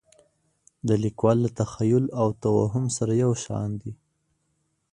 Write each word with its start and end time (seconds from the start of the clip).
د 0.87 0.89
لیکوال 1.03 1.37
له 1.45 1.49
تخیل 1.59 2.05
او 2.19 2.27
توهم 2.43 2.85
سره 2.97 3.13
یو 3.23 3.31
شان 3.43 3.69
دي. 3.81 3.93